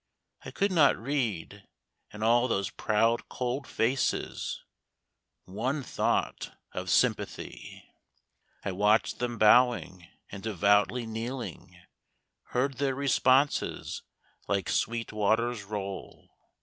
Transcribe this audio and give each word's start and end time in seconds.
I 0.43 0.49
could 0.49 0.71
not 0.71 0.97
read, 0.97 1.67
in 2.11 2.23
all 2.23 2.47
those 2.47 2.71
proud 2.71 3.29
cold 3.29 3.67
faces, 3.67 4.63
One 5.45 5.83
thought 5.83 6.57
of 6.71 6.89
sympathy. 6.89 7.83
I 8.65 8.71
watched 8.71 9.19
them 9.19 9.37
bowing 9.37 10.07
and 10.31 10.41
devoutly 10.41 11.05
kneeling, 11.05 11.77
Heard 12.45 12.79
their 12.79 12.95
responses 12.95 14.01
like 14.47 14.69
sweet 14.69 15.13
waters 15.13 15.61
roll. 15.65 16.31